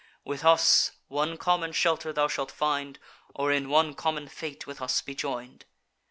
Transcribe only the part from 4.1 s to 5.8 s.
fate with us be join'd.